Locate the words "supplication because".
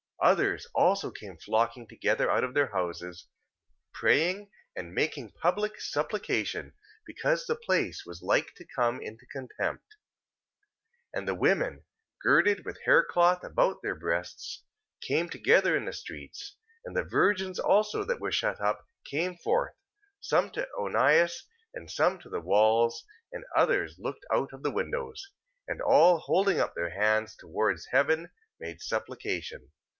5.81-7.45